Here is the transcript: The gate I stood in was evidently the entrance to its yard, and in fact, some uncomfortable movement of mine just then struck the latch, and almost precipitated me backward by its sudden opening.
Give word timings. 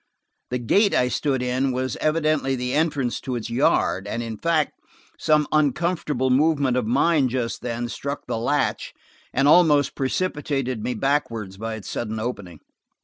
The 0.49 0.57
gate 0.57 0.95
I 0.95 1.09
stood 1.09 1.43
in 1.43 1.71
was 1.71 1.95
evidently 1.97 2.55
the 2.55 2.73
entrance 2.73 3.21
to 3.21 3.35
its 3.35 3.51
yard, 3.51 4.07
and 4.07 4.23
in 4.23 4.35
fact, 4.35 4.73
some 5.19 5.45
uncomfortable 5.51 6.31
movement 6.31 6.75
of 6.75 6.87
mine 6.87 7.29
just 7.29 7.61
then 7.61 7.87
struck 7.87 8.25
the 8.25 8.39
latch, 8.39 8.95
and 9.31 9.47
almost 9.47 9.93
precipitated 9.93 10.81
me 10.81 10.95
backward 10.95 11.55
by 11.59 11.75
its 11.75 11.87
sudden 11.87 12.19
opening. 12.19 12.61